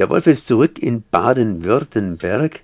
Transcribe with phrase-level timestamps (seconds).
[0.00, 2.60] Der Wolf ist zurück in Baden-Württemberg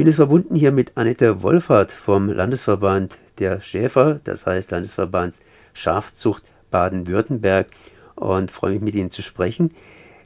[0.00, 5.34] bin jetzt verbunden hier mit Annette Wolfert vom Landesverband der Schäfer, das heißt Landesverband
[5.74, 7.66] Schafzucht Baden-Württemberg
[8.14, 9.72] und freue mich mit Ihnen zu sprechen.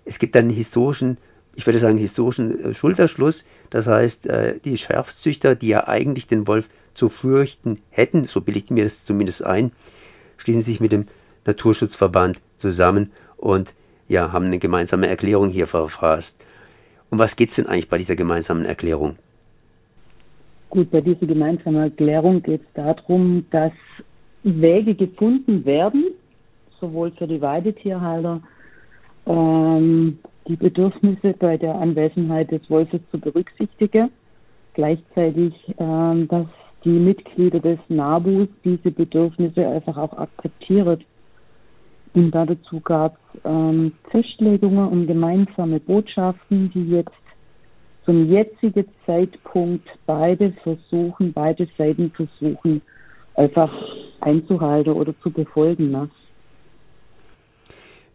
[0.05, 1.19] Es gibt einen historischen,
[1.57, 3.35] ich würde sagen historischen äh, Schulterschluss,
[3.71, 8.61] das heißt äh, die Schafzüchter, die ja eigentlich den Wolf zu fürchten hätten, so bilde
[8.61, 9.73] ich mir das zumindest ein,
[10.37, 11.09] schließen sich mit dem
[11.47, 13.69] Naturschutzverband zusammen und
[14.07, 16.33] ja, haben eine gemeinsame Erklärung hier verfasst.
[17.11, 19.19] Um was geht es denn eigentlich bei dieser gemeinsamen Erklärung?
[20.75, 23.71] Gut, bei dieser gemeinsamen Erklärung geht es darum, dass
[24.43, 26.07] Wege gefunden werden,
[26.81, 28.41] sowohl für die Weidetierhalter,
[29.27, 34.11] ähm, die Bedürfnisse bei der Anwesenheit des Wolfes zu berücksichtigen,
[34.73, 36.49] gleichzeitig, ähm, dass
[36.83, 41.05] die Mitglieder des NABUs diese Bedürfnisse einfach auch akzeptieren.
[42.15, 47.24] Und dazu gab es ähm, Festlegungen und gemeinsame Botschaften, die jetzt
[48.05, 52.83] zum jetzigen Zeitpunkt beide versuchen, beide Seiten versuchen,
[53.35, 53.73] einfach
[54.21, 55.91] einzuhalten oder zu befolgen.
[55.91, 56.11] Ne?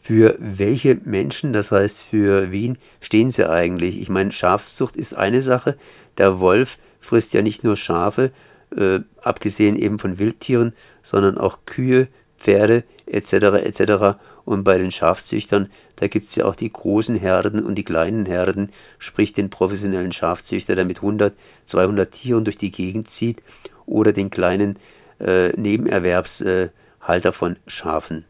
[0.03, 4.00] Für welche Menschen, das heißt für wen, stehen sie eigentlich?
[4.01, 5.77] Ich meine, Schafzucht ist eine Sache.
[6.17, 6.69] Der Wolf
[7.01, 8.31] frisst ja nicht nur Schafe,
[8.75, 10.73] äh, abgesehen eben von Wildtieren,
[11.11, 12.07] sondern auch Kühe,
[12.39, 13.33] Pferde etc.
[13.63, 14.19] etc.
[14.50, 18.26] Und bei den Schafzüchtern, da gibt es ja auch die großen Herden und die kleinen
[18.26, 21.36] Herden, sprich den professionellen Schafzüchter, der mit 100,
[21.70, 23.44] 200 Tieren durch die Gegend zieht,
[23.86, 24.80] oder den kleinen
[25.20, 28.26] äh, Nebenerwerbshalter von Schafen.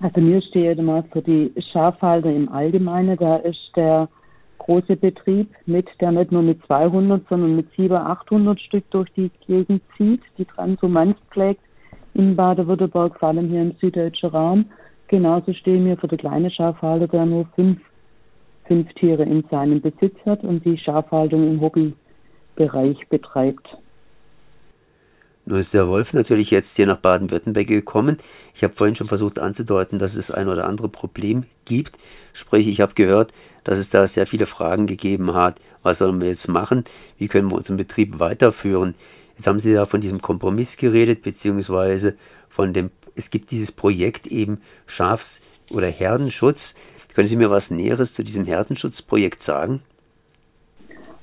[0.00, 4.10] Also mir steht immer für die Schafhalter im Allgemeinen, da ist der
[4.58, 9.30] große Betrieb mit, der nicht nur mit 200, sondern mit 700, 800 Stück durch die
[9.46, 11.63] Gegend zieht, die Transhumanz pflegt
[12.14, 14.66] in Baden-Württemberg, vor allem hier im süddeutschen Raum.
[15.08, 17.78] Genauso stehen wir für den kleinen Schafhalter, der nur fünf,
[18.66, 23.76] fünf Tiere in seinem Besitz hat und die Schafhaltung im Hobbybereich betreibt.
[25.46, 28.18] Nun ist der Wolf natürlich jetzt hier nach Baden-Württemberg gekommen.
[28.56, 31.94] Ich habe vorhin schon versucht anzudeuten, dass es ein oder andere Problem gibt.
[32.40, 33.32] Sprich, ich habe gehört,
[33.64, 35.56] dass es da sehr viele Fragen gegeben hat.
[35.82, 36.84] Was sollen wir jetzt machen?
[37.18, 38.94] Wie können wir unseren Betrieb weiterführen?
[39.36, 42.14] Jetzt haben Sie ja von diesem Kompromiss geredet, beziehungsweise
[42.50, 44.60] von dem, es gibt dieses Projekt eben
[44.96, 45.22] Schafs-
[45.70, 46.58] oder Herdenschutz.
[47.14, 49.82] Können Sie mir was Näheres zu diesem Herdenschutzprojekt sagen?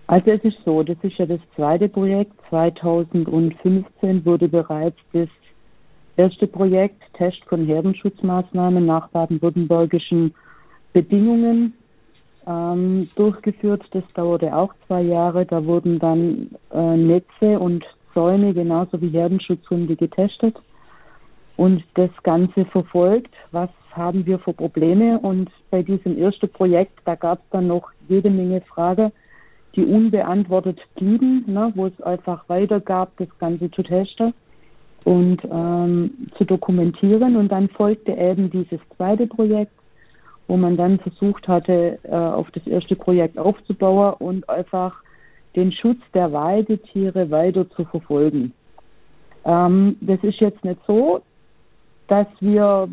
[0.08, 2.34] Also es ist so, das ist ja das zweite Projekt.
[2.50, 5.30] 2015 wurde bereits das
[6.18, 10.34] erste Projekt Test von Herdenschutzmaßnahmen nach baden-württembergischen
[10.94, 11.74] Bedingungen
[12.46, 13.84] ähm, durchgeführt.
[13.92, 15.46] Das dauerte auch zwei Jahre.
[15.46, 20.56] Da wurden dann äh, Netze und Zäune genauso wie Herdenschutzhunde getestet
[21.58, 23.34] und das Ganze verfolgt.
[23.52, 25.20] Was haben wir für Probleme?
[25.20, 29.12] Und bei diesem ersten Projekt, da gab es dann noch jede Menge Fragen,
[29.76, 34.34] die unbeantwortet blieben, ne, wo es einfach weiter gab, das Ganze zu testen
[35.04, 37.36] und ähm, zu dokumentieren.
[37.36, 39.72] Und dann folgte eben dieses zweite Projekt,
[40.48, 45.02] wo man dann versucht hatte, äh, auf das erste Projekt aufzubauen und einfach
[45.56, 48.54] den Schutz der Weidetiere weiter zu verfolgen.
[49.46, 51.22] Ähm, das ist jetzt nicht so,
[52.08, 52.88] dass wir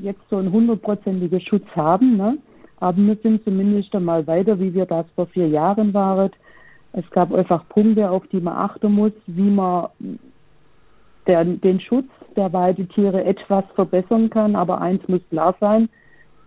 [0.00, 2.38] jetzt so einen hundertprozentigen Schutz haben, ne?
[2.78, 6.30] aber wir sind zumindest einmal weiter, wie wir das vor vier Jahren waren.
[6.92, 9.88] Es gab einfach Punkte, auf die man achten muss, wie man
[11.26, 14.56] der, den Schutz der Weidetiere etwas verbessern kann.
[14.56, 15.88] Aber eins muss klar sein,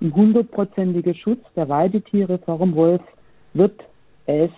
[0.02, 3.02] ein hundertprozentiger Schutz der Weidetiere vor dem Wolf
[3.54, 3.82] wird
[4.26, 4.52] es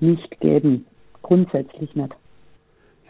[0.00, 0.86] nicht geben.
[1.22, 2.14] Grundsätzlich nicht.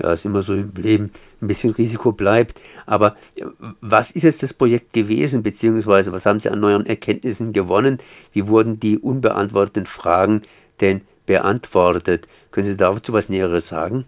[0.02, 1.10] Ja, es immer so im Leben
[1.42, 2.58] ein bisschen Risiko bleibt.
[2.86, 3.44] Aber äh,
[3.80, 7.98] was ist jetzt das Projekt gewesen, beziehungsweise was haben Sie an neuen Erkenntnissen gewonnen?
[8.32, 10.42] Wie wurden die unbeantworteten Fragen
[10.80, 12.26] denn beantwortet?
[12.50, 14.06] Können Sie dazu was Näheres sagen?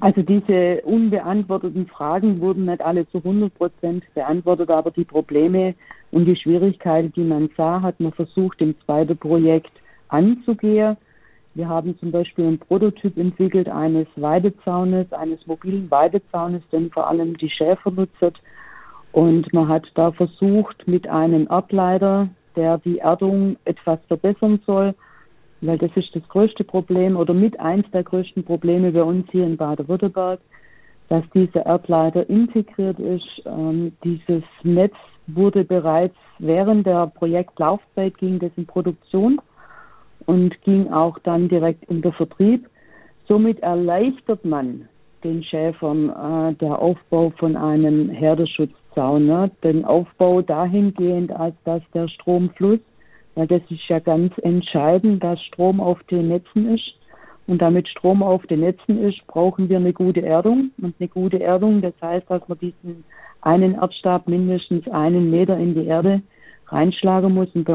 [0.00, 5.74] Also diese unbeantworteten Fragen wurden nicht alle zu 100 Prozent beantwortet, aber die Probleme
[6.10, 9.72] und die Schwierigkeiten, die man sah, hat man versucht im zweiten Projekt
[10.08, 10.96] anzugehen.
[11.54, 17.36] Wir haben zum Beispiel einen Prototyp entwickelt eines Weidezaunes, eines mobilen Weidezaunes, den vor allem
[17.36, 18.40] die Schäfer nutzt.
[19.12, 24.94] Und man hat da versucht, mit einem Erdleiter, der die Erdung etwas verbessern soll,
[25.60, 29.44] weil das ist das größte Problem oder mit eins der größten Probleme bei uns hier
[29.44, 30.40] in Baden-Württemberg,
[31.08, 33.42] dass dieser Erdleiter integriert ist.
[33.44, 34.94] Ähm, dieses Netz
[35.26, 39.40] wurde bereits während der Projektlaufzeit ging das in Produktion
[40.26, 42.68] und ging auch dann direkt in den Vertrieb.
[43.26, 44.88] Somit erleichtert man
[45.24, 49.50] den Schäfern äh, der Aufbau von einem Herdeschutzzaun, ne?
[49.62, 52.80] den Aufbau dahingehend, als dass der Stromfluss,
[53.34, 56.94] weil das ist ja ganz entscheidend, dass Strom auf den Netzen ist.
[57.46, 60.70] Und damit Strom auf den Netzen ist, brauchen wir eine gute Erdung.
[60.80, 63.04] Und eine gute Erdung, das heißt, dass man diesen
[63.40, 66.22] einen Erdstab mindestens einen Meter in die Erde
[66.68, 67.48] reinschlagen muss.
[67.54, 67.74] Und bei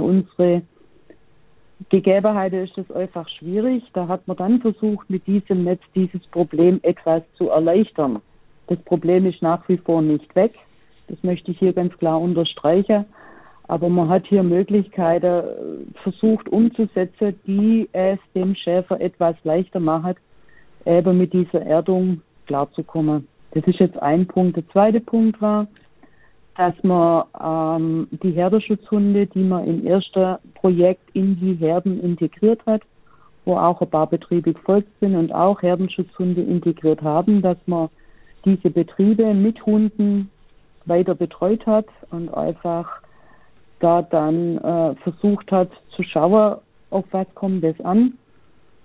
[1.80, 3.84] unseren Gegebenheiten ist es einfach schwierig.
[3.94, 8.22] Da hat man dann versucht, mit diesem Netz dieses Problem etwas zu erleichtern.
[8.68, 10.54] Das Problem ist nach wie vor nicht weg.
[11.08, 13.06] Das möchte ich hier ganz klar unterstreichen.
[13.70, 20.16] Aber man hat hier Möglichkeiten äh, versucht umzusetzen, die es dem Schäfer etwas leichter machen,
[20.86, 23.28] eben mit dieser Erdung klarzukommen.
[23.52, 24.56] Das ist jetzt ein Punkt.
[24.56, 25.68] Der zweite Punkt war,
[26.58, 32.82] dass man ähm, die Herdenschutzhunde, die man im ersten Projekt in die Herden integriert hat,
[33.46, 37.90] wo auch ein paar Betriebe gefolgt sind und auch Herdenschutzhunde integriert haben, dass man
[38.44, 40.32] diese Betriebe mit Hunden
[40.86, 42.90] weiter betreut hat und einfach
[43.80, 46.58] da dann äh, versucht hat zu schauen,
[46.90, 48.14] auf was kommt das an.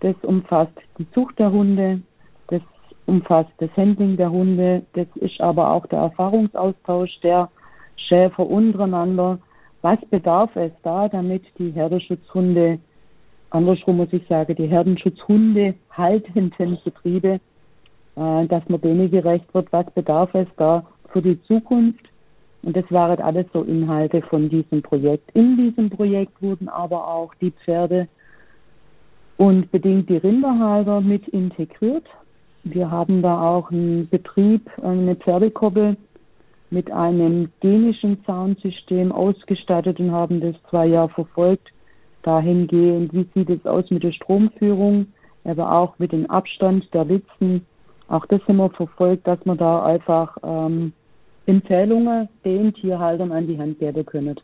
[0.00, 2.02] Das umfasst die Zucht der Hunde,
[2.48, 2.60] das
[3.06, 7.48] umfasst das Handling der Hunde, das ist aber auch der Erfahrungsaustausch der
[8.08, 9.38] Schäfer untereinander.
[9.82, 12.78] Was bedarf es da, damit die Herdenschutzhunde,
[13.50, 17.40] andersrum muss ich sagen, die Herdenschutzhunde haltenden Betriebe,
[18.16, 22.08] äh, dass man denen gerecht wird, was bedarf es da für die Zukunft?
[22.62, 25.30] Und das waren alles so Inhalte von diesem Projekt.
[25.34, 28.06] In diesem Projekt wurden aber auch die Pferde
[29.36, 32.04] und bedingt die Rinderhalter mit integriert.
[32.64, 35.96] Wir haben da auch einen Betrieb, eine Pferdekoppel
[36.72, 41.68] mit einem dänischen Soundsystem ausgestattet und haben das zwei Jahre verfolgt.
[42.22, 45.08] Dahingehend, wie sieht es aus mit der Stromführung,
[45.44, 47.66] aber auch mit dem Abstand der Litzen.
[48.08, 50.92] Auch das haben wir verfolgt, dass man da einfach ähm,
[51.46, 54.36] Empfehlungen den Tierhaltern an die Hand geben können.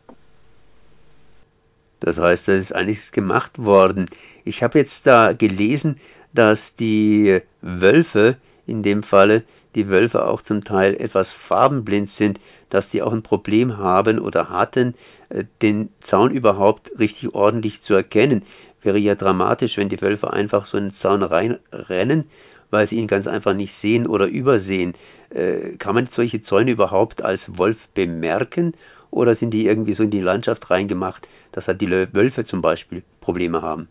[2.00, 4.08] Das heißt, da ist einiges gemacht worden.
[4.44, 5.98] Ich habe jetzt da gelesen,
[6.34, 8.36] dass die Wölfe
[8.66, 12.38] in dem Falle die Wölfe auch zum Teil etwas farbenblind sind,
[12.70, 14.94] dass sie auch ein Problem haben oder hatten,
[15.30, 18.44] äh, den Zaun überhaupt richtig ordentlich zu erkennen.
[18.82, 22.24] Wäre ja dramatisch, wenn die Wölfe einfach so in den Zaun reinrennen,
[22.70, 24.94] weil sie ihn ganz einfach nicht sehen oder übersehen.
[25.30, 28.74] Äh, kann man solche Zäune überhaupt als Wolf bemerken
[29.10, 33.02] oder sind die irgendwie so in die Landschaft reingemacht, dass halt die Wölfe zum Beispiel
[33.20, 33.88] Probleme haben?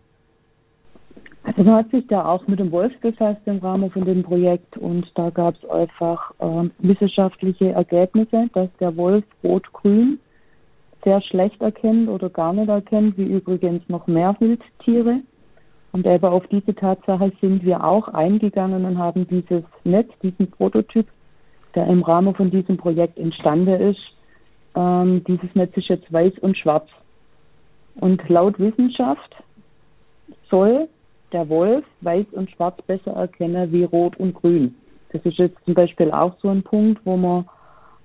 [1.57, 5.09] Also hat sich da auch mit dem Wolf befasst im Rahmen von dem Projekt und
[5.15, 10.19] da gab es einfach äh, wissenschaftliche Ergebnisse, dass der Wolf rot-grün
[11.03, 15.21] sehr schlecht erkennt oder gar nicht erkennt, wie übrigens noch mehr Wildtiere.
[15.93, 21.07] Und eben auf diese Tatsache sind wir auch eingegangen und haben dieses Netz, diesen Prototyp,
[21.73, 24.01] der im Rahmen von diesem Projekt entstanden ist,
[24.75, 26.87] ähm, dieses Netz ist jetzt weiß und schwarz.
[27.95, 29.35] Und laut Wissenschaft
[30.51, 30.87] soll
[31.31, 34.75] der Wolf weiß und schwarz besser erkennen wie rot und grün.
[35.11, 37.45] Das ist jetzt zum Beispiel auch so ein Punkt, wo man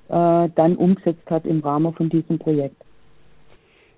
[0.09, 2.77] äh, dann umgesetzt hat im Rahmen von diesem Projekt.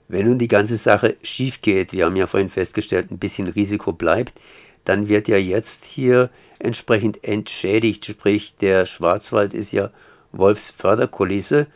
[0.09, 3.93] Wenn nun die ganze Sache schief geht, wir haben ja vorhin festgestellt, ein bisschen Risiko
[3.93, 4.33] bleibt,
[4.85, 8.05] dann wird ja jetzt hier entsprechend entschädigt.
[8.05, 9.91] Sprich, der Schwarzwald ist ja
[10.33, 11.67] Wolfsförderkulisse.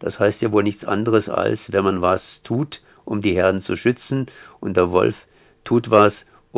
[0.00, 3.76] Das heißt ja wohl nichts anderes als, wenn man was tut, um die Herden zu
[3.76, 4.26] schützen
[4.60, 5.14] und der Wolf
[5.64, 6.12] tut was,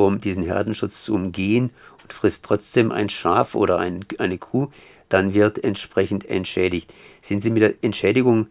[0.07, 1.71] um diesen Herdenschutz zu umgehen
[2.03, 4.69] und frisst trotzdem ein Schaf oder ein, eine Kuh,
[5.09, 6.93] dann wird entsprechend entschädigt.
[7.29, 8.49] Sind Sie mit der Entschädigung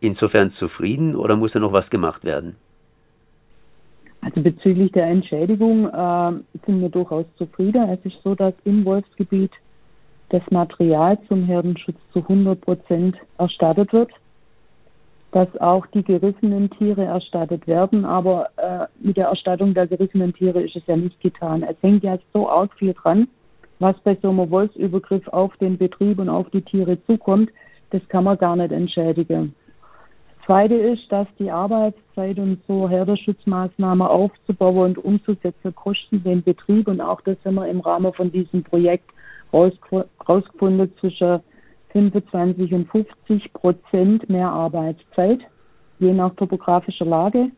[0.00, 2.56] insofern zufrieden oder muss da noch was gemacht werden?
[4.20, 6.32] Also bezüglich der Entschädigung äh,
[6.64, 7.88] sind wir durchaus zufrieden.
[7.90, 9.52] Es ist so, dass im Wolfsgebiet
[10.30, 14.10] das Material zum Herdenschutz zu 100 Prozent erstattet wird,
[15.34, 20.62] dass auch die gerissenen Tiere erstattet werden, aber äh, mit der Erstattung der gerissenen Tiere
[20.62, 21.64] ist es ja nicht getan.
[21.64, 23.26] Es hängt ja so arg viel dran,
[23.80, 27.50] was bei so einem Wolfsübergriff auf den Betrieb und auf die Tiere zukommt,
[27.90, 29.56] das kann man gar nicht entschädigen.
[30.46, 37.00] Zweite ist, dass die Arbeitszeit und so Herdenschutzmaßnahmen aufzubauen und umzusetzen kosten den Betrieb und
[37.00, 39.10] auch das haben wir im Rahmen von diesem Projekt
[39.52, 41.40] rausgefunden zwischen
[41.94, 45.40] 25 und 50 Prozent mehr Arbeitszeit,
[46.00, 47.50] je nach topografischer Lage.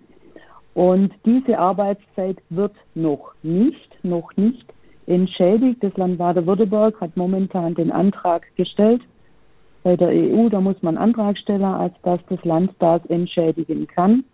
[0.75, 4.73] Und diese Arbeitszeit wird noch nicht, noch nicht
[5.07, 5.83] entschädigt.
[5.83, 9.01] Das Land Baden-Württemberg hat momentan den Antrag gestellt,
[9.83, 14.25] bei der EU, da muss man Antrag stellen, als dass das Land das entschädigen kann.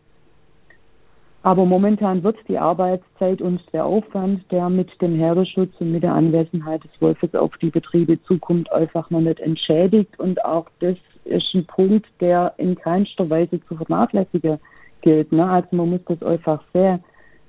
[1.45, 6.15] Aber momentan wird die Arbeitszeit und der Aufwand, der mit dem Herdenschutz und mit der
[6.15, 10.19] Anwesenheit des Wolfes auf die Betriebe zukommt, einfach noch nicht entschädigt.
[10.21, 14.61] Und auch das ist ein Punkt, der in keinster Weise zu vernachlässigen
[15.01, 15.33] gilt.
[15.33, 15.45] Ne?
[15.49, 17.03] Also man muss das einfach sehen.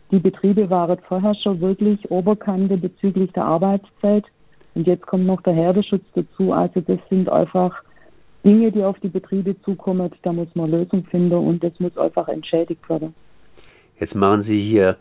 [0.10, 4.26] Die Betriebe waren vorher schon wirklich Oberkante bezüglich der Arbeitszeit.
[4.74, 6.52] Und jetzt kommt noch der Herdenschutz dazu.
[6.52, 7.76] Also das sind einfach
[8.44, 12.28] Dinge, die auf die Betriebe zukommen, da muss man Lösungen finden und das muss einfach
[12.28, 13.14] entschädigt werden.
[14.00, 14.98] Jetzt machen Sie hier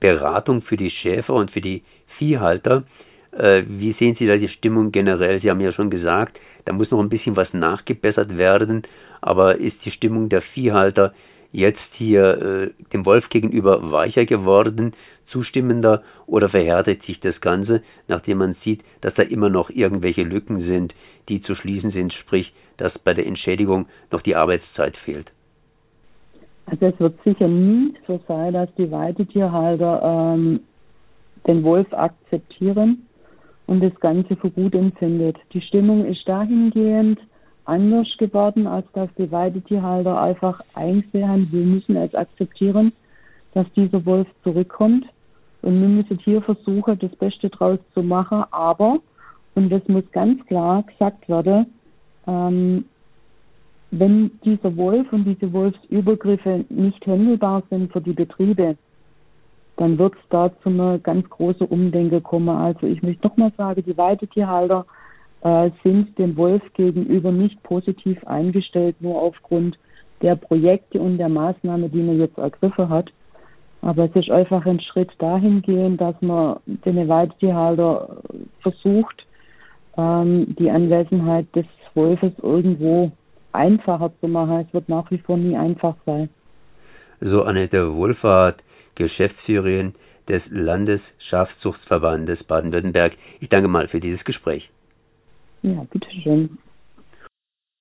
[0.00, 1.82] Beratung für die Schäfer und für die
[2.18, 2.84] Viehhalter.
[3.32, 5.40] Äh, wie sehen Sie da die Stimmung generell?
[5.40, 8.82] Sie haben ja schon gesagt, da muss noch ein bisschen was nachgebessert werden,
[9.20, 11.14] aber ist die Stimmung der Viehhalter
[11.52, 12.22] jetzt hier
[12.68, 14.94] äh, dem Wolf gegenüber weicher geworden,
[15.28, 20.60] zustimmender oder verhärtet sich das Ganze, nachdem man sieht, dass da immer noch irgendwelche Lücken
[20.66, 20.94] sind,
[21.28, 25.30] die zu schließen sind, sprich, dass bei der Entschädigung noch die Arbeitszeit fehlt?
[26.70, 30.60] Also es wird sicher nie so sein, dass die Weidetierhalter ähm,
[31.46, 33.06] den Wolf akzeptieren
[33.66, 35.36] und das Ganze für gut empfindet.
[35.52, 37.18] Die Stimmung ist dahingehend
[37.64, 42.92] anders geworden, als dass die Weidetierhalter einfach einsehen, wir müssen es akzeptieren,
[43.54, 45.06] dass dieser Wolf zurückkommt
[45.62, 48.98] und wir müssen hier versuchen, das Beste draus zu machen, aber,
[49.54, 51.66] und das muss ganz klar gesagt werden,
[52.26, 52.84] ähm,
[53.90, 58.76] wenn dieser Wolf und diese Wolfsübergriffe nicht händelbar sind für die Betriebe,
[59.76, 62.48] dann wird es da zu einer ganz großen Umdenke kommen.
[62.48, 64.84] Also ich möchte nochmal sagen, die Weidetierhalter
[65.42, 69.78] äh, sind dem Wolf gegenüber nicht positiv eingestellt, nur aufgrund
[70.20, 73.10] der Projekte und der Maßnahmen, die man jetzt ergriffen hat.
[73.80, 78.16] Aber es ist einfach ein Schritt dahingehend, dass man den Weidetierhalter
[78.60, 79.24] versucht,
[79.96, 83.12] ähm, die Anwesenheit des Wolfes irgendwo
[83.52, 84.64] einfacher zu machen.
[84.66, 86.28] Es wird nach wie vor nie einfach sein.
[87.20, 88.62] So Annette Wohlfahrt,
[88.94, 89.94] Geschäftsführerin
[90.28, 93.14] des Landesschafzuchtverbandes Baden-Württemberg.
[93.40, 94.68] Ich danke mal für dieses Gespräch.
[95.62, 96.58] Ja, bitteschön.